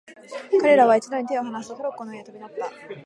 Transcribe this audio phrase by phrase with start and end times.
[0.59, 2.69] 彼等は一度に手をはなすと、トロッコの上へ飛び乗った。